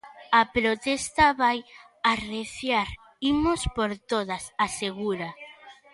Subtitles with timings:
[0.39, 1.57] "A protesta vai
[2.13, 2.89] arreciar,
[3.31, 5.29] imos por todas", asegura.